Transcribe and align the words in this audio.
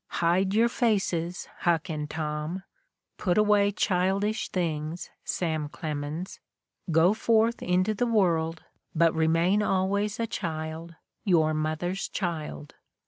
Hide 0.21 0.55
your 0.55 0.67
faces, 0.67 1.47
Huck 1.59 1.87
and 1.87 2.09
Tom! 2.09 2.63
Put 3.19 3.37
away 3.37 3.69
childish 3.71 4.49
things, 4.49 5.11
Sam 5.23 5.69
Clemens; 5.69 6.39
go 6.89 7.13
forth 7.13 7.61
into 7.61 7.93
the 7.93 8.07
world, 8.07 8.63
but 8.95 9.13
remain 9.13 9.61
always 9.61 10.19
a 10.19 10.25
child, 10.25 10.95
your 11.23 11.53
mother's 11.53 12.09
child! 12.09 12.73